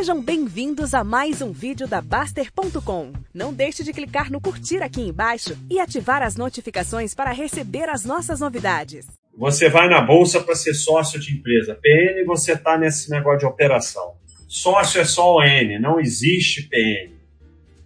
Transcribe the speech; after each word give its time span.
Sejam 0.00 0.22
bem-vindos 0.22 0.94
a 0.94 1.04
mais 1.04 1.42
um 1.42 1.52
vídeo 1.52 1.86
da 1.86 2.00
Baster.com. 2.00 3.12
Não 3.34 3.52
deixe 3.52 3.84
de 3.84 3.92
clicar 3.92 4.32
no 4.32 4.40
curtir 4.40 4.82
aqui 4.82 5.02
embaixo 5.02 5.54
e 5.68 5.78
ativar 5.78 6.22
as 6.22 6.36
notificações 6.36 7.14
para 7.14 7.32
receber 7.32 7.86
as 7.86 8.02
nossas 8.02 8.40
novidades. 8.40 9.06
Você 9.36 9.68
vai 9.68 9.90
na 9.90 10.00
bolsa 10.00 10.40
para 10.40 10.54
ser 10.54 10.72
sócio 10.72 11.20
de 11.20 11.34
empresa. 11.36 11.74
PN, 11.74 12.24
você 12.24 12.52
está 12.52 12.78
nesse 12.78 13.10
negócio 13.10 13.40
de 13.40 13.44
operação. 13.44 14.14
Sócio 14.48 15.02
é 15.02 15.04
só 15.04 15.34
o 15.34 15.42
N, 15.42 15.78
não 15.78 16.00
existe 16.00 16.62
PN. 16.62 17.12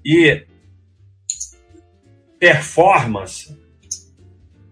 E 0.07 0.47
performance, 2.39 3.59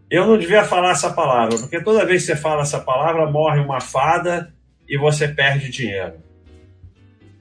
eu 0.08 0.28
não 0.28 0.38
devia 0.38 0.62
falar 0.62 0.92
essa 0.92 1.12
palavra, 1.12 1.58
porque 1.58 1.82
toda 1.82 2.06
vez 2.06 2.24
que 2.24 2.28
você 2.28 2.36
fala 2.36 2.62
essa 2.62 2.78
palavra, 2.78 3.28
morre 3.28 3.58
uma 3.58 3.80
fada 3.80 4.54
e 4.88 4.96
você 4.96 5.26
perde 5.26 5.70
dinheiro. 5.70 6.22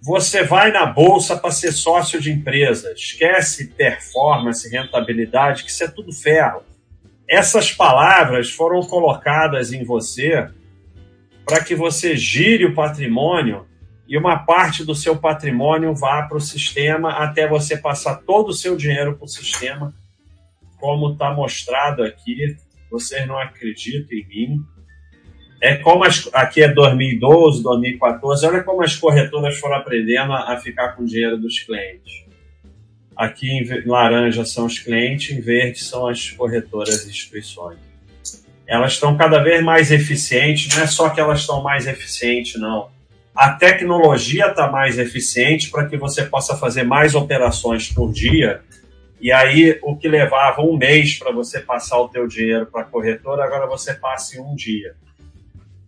Você 0.03 0.43
vai 0.43 0.71
na 0.71 0.87
bolsa 0.87 1.37
para 1.37 1.51
ser 1.51 1.71
sócio 1.71 2.19
de 2.19 2.31
empresa, 2.31 2.91
esquece 2.93 3.67
performance, 3.67 4.67
rentabilidade, 4.67 5.63
que 5.63 5.69
isso 5.69 5.83
é 5.83 5.87
tudo 5.87 6.11
ferro. 6.11 6.63
Essas 7.29 7.71
palavras 7.71 8.49
foram 8.49 8.81
colocadas 8.81 9.71
em 9.71 9.83
você 9.83 10.49
para 11.45 11.63
que 11.63 11.75
você 11.75 12.17
gire 12.17 12.65
o 12.65 12.73
patrimônio 12.73 13.67
e 14.07 14.17
uma 14.17 14.39
parte 14.39 14.83
do 14.83 14.95
seu 14.95 15.15
patrimônio 15.15 15.93
vá 15.93 16.23
para 16.23 16.37
o 16.37 16.41
sistema 16.41 17.11
até 17.23 17.47
você 17.47 17.77
passar 17.77 18.15
todo 18.15 18.49
o 18.49 18.53
seu 18.53 18.75
dinheiro 18.75 19.15
para 19.15 19.25
o 19.25 19.29
sistema, 19.29 19.93
como 20.79 21.13
está 21.13 21.31
mostrado 21.31 22.03
aqui. 22.03 22.57
Vocês 22.89 23.27
não 23.27 23.37
acreditam 23.37 24.17
em 24.17 24.27
mim. 24.27 24.65
É 25.61 25.75
como 25.75 26.03
as, 26.03 26.27
aqui 26.33 26.63
é 26.63 26.67
2012, 26.67 27.61
2014. 27.61 28.47
Olha 28.47 28.63
como 28.63 28.83
as 28.83 28.95
corretoras 28.95 29.59
foram 29.59 29.75
aprendendo 29.75 30.33
a, 30.33 30.53
a 30.53 30.57
ficar 30.57 30.89
com 30.93 31.03
o 31.03 31.05
dinheiro 31.05 31.37
dos 31.37 31.59
clientes. 31.59 32.25
Aqui 33.15 33.51
em 33.51 33.87
laranja 33.87 34.43
são 34.43 34.65
os 34.65 34.79
clientes, 34.79 35.37
em 35.37 35.39
verde 35.39 35.79
são 35.79 36.07
as 36.07 36.31
corretoras 36.31 37.05
e 37.05 37.09
instituições. 37.11 37.77
Elas 38.65 38.93
estão 38.93 39.15
cada 39.15 39.37
vez 39.43 39.63
mais 39.63 39.91
eficientes, 39.91 40.73
não 40.75 40.83
é 40.83 40.87
só 40.87 41.09
que 41.09 41.19
elas 41.19 41.41
estão 41.41 41.61
mais 41.61 41.85
eficientes, 41.85 42.59
não. 42.59 42.89
A 43.35 43.51
tecnologia 43.51 44.47
está 44.47 44.71
mais 44.71 44.97
eficiente 44.97 45.69
para 45.69 45.85
que 45.85 45.95
você 45.95 46.23
possa 46.23 46.57
fazer 46.57 46.83
mais 46.83 47.13
operações 47.13 47.91
por 47.91 48.11
dia. 48.11 48.61
E 49.19 49.31
aí, 49.31 49.77
o 49.83 49.95
que 49.95 50.07
levava 50.07 50.61
um 50.61 50.75
mês 50.75 51.19
para 51.19 51.31
você 51.31 51.59
passar 51.59 51.99
o 51.99 52.09
teu 52.09 52.27
dinheiro 52.27 52.65
para 52.65 52.81
a 52.81 52.85
corretora, 52.85 53.43
agora 53.43 53.67
você 53.67 53.93
passa 53.93 54.37
em 54.37 54.39
um 54.41 54.55
dia. 54.55 54.95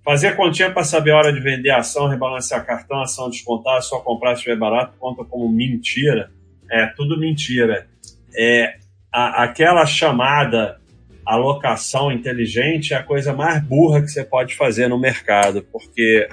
Fazer 0.04 0.36
continha 0.36 0.70
para 0.70 0.84
saber 0.84 1.12
a 1.12 1.18
hora 1.18 1.34
de 1.34 1.40
vender 1.40 1.70
ação, 1.70 2.09
rebalancear 2.09 2.66
cartão, 2.66 3.02
ação 3.02 3.30
descontada, 3.30 3.82
só 3.82 4.00
comprar 4.00 4.32
se 4.36 4.40
estiver 4.40 4.58
barato, 4.58 4.98
conta 5.00 5.23
como 5.23 5.48
mentira. 5.48 6.30
É 6.70 6.88
tudo 6.88 7.18
mentira. 7.18 7.88
É 8.36 8.76
a, 9.12 9.44
aquela 9.44 9.86
chamada 9.86 10.82
alocação 11.26 12.12
inteligente 12.12 12.94
é 12.94 12.98
a 12.98 13.04
coisa 13.04 13.32
mais 13.34 13.64
burra 13.64 14.02
que 14.02 14.10
você 14.10 14.23
pode 14.26 14.56
fazer 14.56 14.88
no 14.88 15.00
mercado, 15.00 15.66
porque 15.72 16.28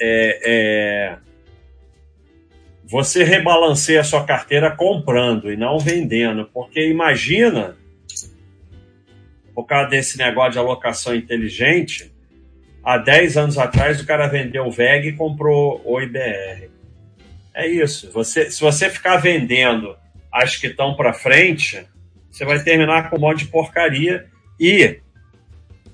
é, 0.00 0.40
é, 0.44 1.18
você 2.84 3.22
rebalanceia 3.22 4.00
a 4.00 4.04
sua 4.04 4.24
carteira 4.24 4.70
comprando 4.74 5.52
e 5.52 5.56
não 5.56 5.78
vendendo, 5.78 6.50
porque 6.52 6.90
imagina, 6.90 7.76
por 9.54 9.64
causa 9.64 9.90
desse 9.90 10.18
negócio 10.18 10.52
de 10.52 10.58
alocação 10.58 11.14
inteligente, 11.14 12.11
há 12.82 12.98
10 12.98 13.36
anos 13.36 13.58
atrás 13.58 14.00
o 14.00 14.06
cara 14.06 14.26
vendeu 14.26 14.66
o 14.66 14.70
VEG 14.70 15.08
e 15.08 15.16
comprou 15.16 15.80
o 15.84 16.00
IBR. 16.00 16.70
É 17.54 17.66
isso. 17.66 18.10
Você, 18.12 18.50
se 18.50 18.60
você 18.60 18.88
ficar 18.88 19.16
vendendo 19.16 19.96
as 20.32 20.56
que 20.56 20.68
estão 20.68 20.94
para 20.94 21.12
frente, 21.12 21.86
você 22.30 22.44
vai 22.44 22.62
terminar 22.62 23.10
com 23.10 23.16
um 23.16 23.20
monte 23.20 23.40
de 23.40 23.50
porcaria. 23.50 24.26
E, 24.58 25.00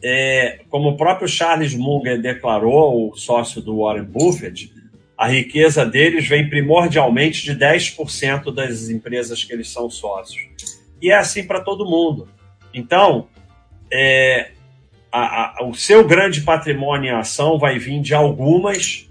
é, 0.02 0.60
como 0.68 0.90
o 0.90 0.96
próprio 0.96 1.28
Charles 1.28 1.74
Munger 1.74 2.20
declarou, 2.20 3.10
o 3.10 3.16
sócio 3.16 3.60
do 3.60 3.82
Warren 3.82 4.04
Buffett, 4.04 4.72
a 5.16 5.26
riqueza 5.26 5.84
deles 5.84 6.28
vem 6.28 6.48
primordialmente 6.48 7.42
de 7.42 7.56
10% 7.56 8.54
das 8.54 8.88
empresas 8.88 9.42
que 9.42 9.52
eles 9.52 9.68
são 9.68 9.90
sócios. 9.90 10.46
E 11.02 11.10
é 11.10 11.16
assim 11.16 11.44
para 11.44 11.60
todo 11.60 11.84
mundo. 11.84 12.28
Então, 12.72 13.26
é, 13.92 14.52
a, 15.10 15.60
a, 15.60 15.64
o 15.64 15.74
seu 15.74 16.06
grande 16.06 16.42
patrimônio 16.42 17.10
em 17.10 17.14
ação 17.14 17.58
vai 17.58 17.78
vir 17.78 18.00
de 18.00 18.14
algumas 18.14 19.08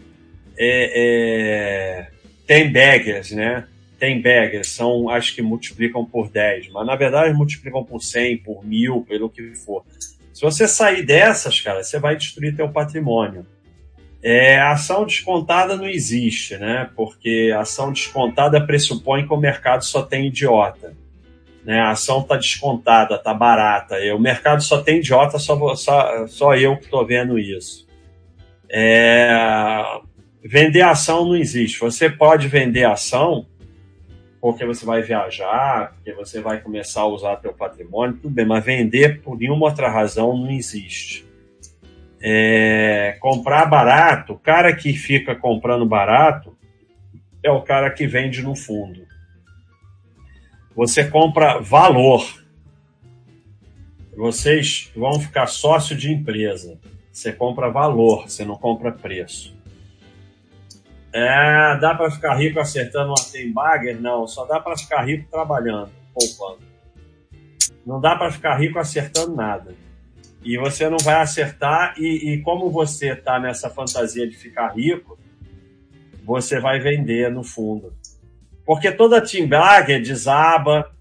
é, 0.58 0.92
é, 0.96 2.08
tem 2.46 2.72
baggers, 2.72 3.32
né? 3.32 3.68
Tem 4.00 4.22
baggers, 4.22 4.68
são 4.68 5.10
acho 5.10 5.34
que 5.34 5.42
multiplicam 5.42 6.06
por 6.06 6.30
10, 6.30 6.70
mas 6.70 6.86
na 6.86 6.96
verdade 6.96 7.34
multiplicam 7.34 7.84
por 7.84 8.02
100, 8.02 8.38
por 8.40 8.66
mil, 8.66 9.06
pelo 9.08 9.30
que 9.30 9.56
for. 9.56 9.84
Se 10.34 10.42
você 10.42 10.68
sair 10.68 11.04
dessas, 11.04 11.60
cara, 11.60 11.84
você 11.84 12.00
vai 12.00 12.16
destruir 12.16 12.56
teu 12.56 12.70
patrimônio. 12.70 13.46
É, 14.22 14.60
ação 14.60 15.06
descontada 15.06 15.76
não 15.76 15.88
existe, 15.88 16.58
né? 16.58 16.90
Porque 16.96 17.54
ação 17.58 17.92
descontada 17.92 18.66
pressupõe 18.66 19.26
que 19.26 19.34
o 19.34 19.38
mercado 19.38 19.84
só 19.84 20.04
tem 20.04 20.28
idiota 20.28 20.96
né? 21.68 21.82
A 21.82 21.90
ação 21.90 22.22
está 22.22 22.38
descontada, 22.38 23.16
está 23.16 23.34
barata. 23.34 24.00
E 24.00 24.10
o 24.14 24.18
mercado 24.18 24.64
só 24.64 24.82
tem 24.82 25.00
idiota, 25.00 25.38
só, 25.38 25.76
só, 25.76 26.26
só 26.26 26.56
eu 26.56 26.78
que 26.78 26.86
estou 26.86 27.06
vendo 27.06 27.38
isso. 27.38 27.86
É... 28.70 29.30
Vender 30.42 30.82
ação 30.82 31.26
não 31.26 31.36
existe. 31.36 31.78
Você 31.82 32.10
pode 32.10 32.48
vender 32.48 32.86
ação 32.86 33.46
porque 34.40 34.66
você 34.66 34.86
vai 34.86 35.02
viajar, 35.02 35.92
porque 35.96 36.14
você 36.14 36.40
vai 36.40 36.62
começar 36.62 37.02
a 37.02 37.08
usar 37.08 37.36
teu 37.38 37.52
patrimônio, 37.52 38.16
tudo 38.16 38.34
bem, 38.34 38.46
mas 38.46 38.64
vender 38.64 39.22
por 39.22 39.38
nenhuma 39.38 39.66
outra 39.66 39.90
razão 39.90 40.38
não 40.38 40.50
existe. 40.50 41.28
É... 42.22 43.18
Comprar 43.20 43.66
barato, 43.66 44.34
o 44.34 44.40
cara 44.40 44.74
que 44.74 44.94
fica 44.94 45.36
comprando 45.36 45.86
barato 45.86 46.56
é 47.44 47.52
o 47.52 47.62
cara 47.62 47.90
que 47.90 48.08
vende 48.08 48.42
no 48.42 48.56
fundo. 48.56 49.17
Você 50.78 51.04
compra 51.04 51.60
valor. 51.60 52.24
Vocês 54.16 54.92
vão 54.96 55.20
ficar 55.20 55.48
sócio 55.48 55.98
de 55.98 56.14
empresa. 56.14 56.80
Você 57.12 57.34
compra 57.34 57.72
valor, 57.72 58.30
você 58.30 58.46
não 58.46 58.56
compra 58.56 58.92
preço. 58.92 59.58
É, 61.12 61.80
dá 61.80 61.96
para 61.96 62.12
ficar 62.12 62.36
rico 62.36 62.60
acertando 62.60 63.08
uma 63.08 63.32
Tembager? 63.32 64.00
Não, 64.00 64.28
só 64.28 64.46
dá 64.46 64.60
para 64.60 64.78
ficar 64.78 65.04
rico 65.04 65.28
trabalhando, 65.32 65.90
poupando. 66.14 66.62
Não 67.84 68.00
dá 68.00 68.16
para 68.16 68.32
ficar 68.32 68.56
rico 68.58 68.78
acertando 68.78 69.36
nada. 69.36 69.74
E 70.44 70.60
você 70.60 70.88
não 70.88 71.00
vai 71.00 71.16
acertar, 71.16 71.96
e, 71.98 72.34
e 72.34 72.42
como 72.44 72.70
você 72.70 73.14
está 73.14 73.40
nessa 73.40 73.68
fantasia 73.68 74.30
de 74.30 74.38
ficar 74.38 74.76
rico, 74.76 75.18
você 76.24 76.60
vai 76.60 76.80
vender 76.80 77.32
no 77.32 77.44
fundo. 77.44 77.96
Porque 78.68 78.92
toda 78.92 79.22
team 79.22 79.48
bagger 79.48 80.02
desaba, 80.02 80.92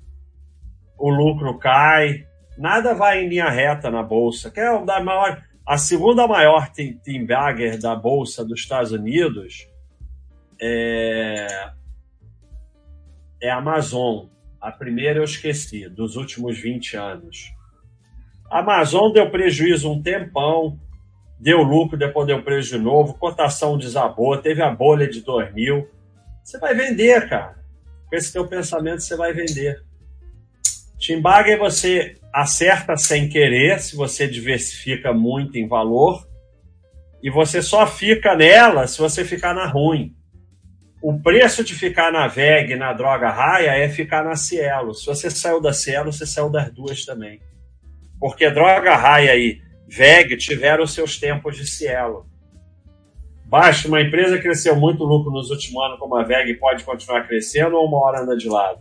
o 0.97 1.10
lucro 1.10 1.59
cai, 1.59 2.25
nada 2.56 2.94
vai 2.94 3.25
em 3.25 3.28
linha 3.28 3.50
reta 3.50 3.91
na 3.91 4.04
bolsa. 4.04 4.53
Que 4.53 4.60
é 4.60 4.84
da 4.84 5.00
maior, 5.00 5.43
a 5.66 5.77
segunda 5.77 6.28
maior 6.28 6.71
team 6.71 7.27
bagger 7.27 7.77
da 7.81 7.97
bolsa 7.97 8.44
dos 8.44 8.60
Estados 8.60 8.93
Unidos 8.93 9.69
é, 10.62 11.72
é 13.43 13.50
a 13.50 13.56
Amazon. 13.56 14.27
A 14.60 14.71
primeira 14.71 15.19
eu 15.19 15.25
esqueci, 15.25 15.88
dos 15.88 16.15
últimos 16.15 16.56
20 16.56 16.97
anos. 16.97 17.53
A 18.48 18.60
Amazon 18.60 19.10
deu 19.10 19.28
prejuízo 19.28 19.91
um 19.91 20.00
tempão, 20.00 20.78
deu 21.37 21.65
lucro, 21.65 21.98
depois 21.98 22.28
deu 22.28 22.41
prejuízo 22.44 22.78
de 22.78 22.84
novo, 22.84 23.15
cotação 23.15 23.77
desabou, 23.77 24.38
teve 24.38 24.62
a 24.62 24.71
bolha 24.71 25.09
de 25.09 25.21
2000. 25.21 25.96
Você 26.47 26.61
vai 26.61 26.77
vender, 26.77 27.28
cara. 27.28 27.57
Com 28.09 28.15
esse 28.15 28.33
teu 28.33 28.47
pensamento, 28.47 29.03
você 29.03 29.16
vai 29.16 29.33
vender. 29.33 29.83
Timbaga 30.97 31.57
você 31.59 32.15
acerta 32.33 32.97
sem 32.97 33.28
querer, 33.28 33.81
se 33.81 33.97
você 33.97 34.28
diversifica 34.28 35.13
muito 35.13 35.59
em 35.59 35.66
valor, 35.66 36.25
e 37.21 37.28
você 37.28 37.60
só 37.60 37.84
fica 37.84 38.37
nela 38.37 38.87
se 38.87 38.98
você 38.98 39.25
ficar 39.25 39.54
na 39.54 39.66
ruim. 39.66 40.15
O 41.03 41.21
preço 41.21 41.65
de 41.65 41.75
ficar 41.75 42.13
na 42.13 42.28
VEG, 42.28 42.77
na 42.77 42.93
droga 42.93 43.28
raia, 43.28 43.71
é 43.71 43.89
ficar 43.89 44.22
na 44.25 44.37
Cielo. 44.37 44.95
Se 44.95 45.04
você 45.04 45.28
saiu 45.28 45.60
da 45.60 45.72
Cielo, 45.72 46.13
você 46.13 46.25
saiu 46.25 46.48
das 46.48 46.72
duas 46.72 47.04
também. 47.04 47.41
Porque 48.21 48.48
droga 48.51 48.95
raia 48.95 49.37
e 49.37 49.60
VEG 49.89 50.37
tiveram 50.37 50.87
seus 50.87 51.19
tempos 51.19 51.57
de 51.57 51.66
Cielo. 51.66 52.25
Baixo, 53.47 53.87
uma 53.87 54.01
empresa 54.01 54.41
cresceu 54.41 54.75
muito 54.75 55.04
lucro 55.04 55.31
nos 55.31 55.51
últimos 55.51 55.81
anos, 55.84 56.01
como 56.01 56.16
a 56.16 56.25
VEG, 56.25 56.54
pode 56.54 56.83
continuar 56.83 57.28
crescendo 57.28 57.77
ou 57.77 57.87
uma 57.87 58.04
hora 58.04 58.22
anda 58.22 58.37
de 58.37 58.48
lado? 58.48 58.81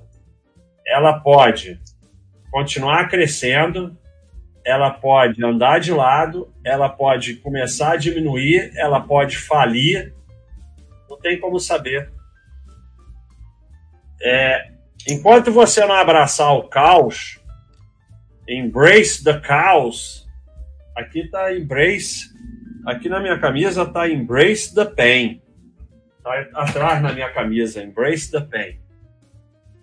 Ela 0.87 1.19
pode 1.19 1.79
continuar 2.51 3.07
crescendo, 3.07 3.95
ela 4.65 4.89
pode 4.89 5.45
andar 5.45 5.79
de 5.79 5.91
lado, 5.91 6.51
ela 6.63 6.89
pode 6.89 7.35
começar 7.35 7.91
a 7.91 7.95
diminuir, 7.95 8.71
ela 8.75 8.99
pode 8.99 9.37
falir, 9.37 10.15
não 11.07 11.19
tem 11.19 11.39
como 11.39 11.59
saber. 11.59 12.11
É, 14.19 14.71
enquanto 15.07 15.51
você 15.51 15.85
não 15.85 15.93
abraçar 15.93 16.51
o 16.55 16.63
caos, 16.63 17.39
embrace 18.49 19.23
the 19.23 19.39
chaos, 19.45 20.27
aqui 20.97 21.19
está 21.19 21.53
embrace, 21.53 22.34
aqui 22.85 23.09
na 23.09 23.19
minha 23.19 23.39
camisa 23.39 23.83
está 23.83 24.07
embrace 24.07 24.73
the 24.73 24.85
pain. 24.85 25.41
Tá 26.23 26.47
atrás 26.53 27.01
na 27.01 27.11
minha 27.11 27.31
camisa, 27.31 27.83
embrace 27.83 28.31
the 28.31 28.41
pain. 28.41 28.79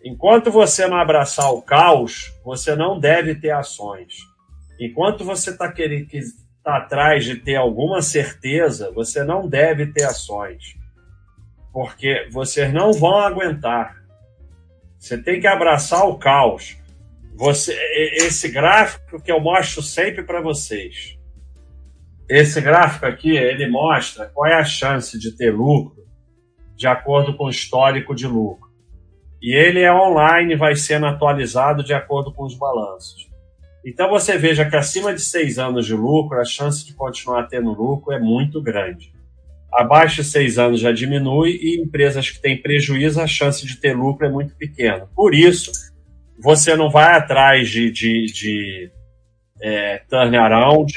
Enquanto 0.05 0.51
você 0.51 0.87
não 0.87 0.97
abraçar 0.97 1.53
o 1.53 1.63
caos, 1.63 2.33
você 2.45 2.75
não 2.75 2.99
deve 2.99 3.35
ter 3.35 3.51
ações. 3.51 4.19
Enquanto 4.81 5.25
você 5.25 5.51
está 5.51 5.71
querendo 5.71 6.09
tá 6.63 6.79
atrás 6.79 7.25
de 7.25 7.37
ter 7.37 7.55
alguma 7.55 8.03
certeza, 8.03 8.91
você 8.93 9.23
não 9.23 9.49
deve 9.49 9.87
ter 9.87 10.05
ações. 10.05 10.77
Porque 11.73 12.29
vocês 12.31 12.73
não 12.73 12.93
vão 12.93 13.19
aguentar. 13.19 14.03
Você 14.99 15.17
tem 15.17 15.41
que 15.41 15.47
abraçar 15.47 16.05
o 16.07 16.19
caos. 16.19 16.77
Você, 17.35 17.73
esse 18.17 18.49
gráfico 18.49 19.23
que 19.23 19.31
eu 19.31 19.41
mostro 19.41 19.83
sempre 19.83 20.25
para 20.25 20.41
vocês. 20.41 21.19
Esse 22.29 22.61
gráfico 22.61 23.07
aqui, 23.07 23.37
ele 23.37 23.69
mostra 23.69 24.27
qual 24.27 24.51
é 24.51 24.55
a 24.55 24.65
chance 24.65 25.19
de 25.19 25.37
ter 25.37 25.51
lucro 25.51 26.03
de 26.77 26.87
acordo 26.87 27.37
com 27.37 27.45
o 27.45 27.51
histórico 27.51 28.15
de 28.15 28.27
lucro. 28.27 28.71
E 29.41 29.55
ele 29.55 29.81
é 29.81 29.93
online, 29.93 30.57
vai 30.57 30.75
sendo 30.77 31.07
atualizado 31.07 31.83
de 31.83 31.93
acordo 31.93 32.33
com 32.33 32.45
os 32.45 32.57
balanços. 32.57 33.29
Então 33.85 34.09
você 34.09 34.39
veja 34.39 34.69
que 34.69 34.77
acima 34.77 35.13
de 35.13 35.21
seis 35.21 35.59
anos 35.59 35.87
de 35.87 35.95
lucro, 35.95 36.41
a 36.41 36.45
chance 36.45 36.87
de 36.87 36.95
continuar 36.95 37.49
tendo 37.49 37.73
lucro 37.73 38.13
é 38.13 38.21
muito 38.21 38.63
grande. 38.63 39.13
Abaixo 39.73 40.17
de 40.17 40.25
seis 40.25 40.59
anos 40.59 40.81
já 40.81 40.93
diminui 40.93 41.59
e 41.61 41.83
empresas 41.83 42.31
que 42.31 42.41
têm 42.41 42.61
prejuízo, 42.61 43.21
a 43.21 43.27
chance 43.27 43.67
de 43.67 43.77
ter 43.77 43.97
lucro 43.97 44.27
é 44.27 44.31
muito 44.31 44.55
pequena. 44.55 45.09
Por 45.15 45.35
isso, 45.35 45.73
você 46.39 46.77
não 46.77 46.91
vai 46.91 47.17
atrás 47.17 47.69
de, 47.69 47.91
de, 47.91 48.27
de 48.27 48.91
é, 49.61 49.99
turnaround, 50.09 50.93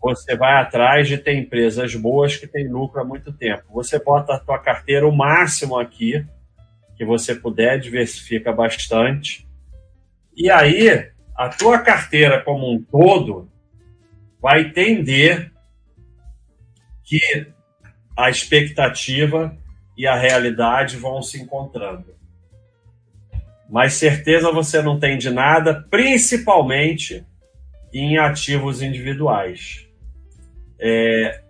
você 0.00 0.34
vai 0.34 0.54
atrás 0.54 1.06
de 1.06 1.18
ter 1.18 1.34
empresas 1.34 1.94
boas 1.94 2.36
que 2.36 2.46
têm 2.46 2.68
lucro 2.68 3.00
há 3.00 3.04
muito 3.04 3.32
tempo. 3.32 3.64
Você 3.74 4.02
bota 4.02 4.34
a 4.34 4.38
tua 4.38 4.58
carteira 4.58 5.06
o 5.06 5.14
máximo 5.14 5.78
aqui, 5.78 6.24
que 6.96 7.04
você 7.04 7.34
puder, 7.34 7.78
diversifica 7.78 8.50
bastante. 8.50 9.46
E 10.34 10.50
aí, 10.50 11.10
a 11.36 11.48
tua 11.50 11.78
carteira 11.80 12.42
como 12.42 12.72
um 12.72 12.82
todo 12.82 13.50
vai 14.40 14.62
entender 14.62 15.52
que 17.04 17.46
a 18.16 18.30
expectativa 18.30 19.54
e 19.96 20.06
a 20.06 20.16
realidade 20.16 20.96
vão 20.96 21.22
se 21.22 21.38
encontrando. 21.38 22.14
Mas 23.68 23.94
certeza 23.94 24.50
você 24.50 24.80
não 24.80 24.98
tem 24.98 25.18
de 25.18 25.28
nada, 25.28 25.86
principalmente 25.90 27.24
em 27.92 28.16
ativos 28.16 28.80
individuais. 28.80 29.89
É, 30.80 31.42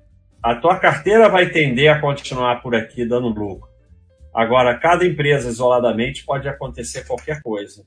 a 0.43 0.55
tua 0.57 0.79
carteira 0.79 1.29
vai 1.29 1.51
tender 1.51 1.91
a 1.91 2.01
continuar 2.01 2.63
por 2.63 2.75
aqui 2.75 3.05
dando 3.05 3.29
lucro. 3.29 3.69
Agora, 4.35 4.79
cada 4.79 5.05
empresa 5.05 5.49
isoladamente 5.49 6.25
pode 6.25 6.49
acontecer 6.49 7.07
qualquer 7.07 7.43
coisa. 7.43 7.85